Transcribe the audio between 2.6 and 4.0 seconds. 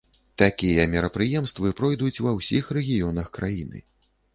рэгіёнах краіны.